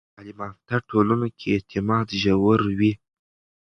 [0.03, 2.93] په تعلیم یافته ټولنو کې اعتماد ژور وي.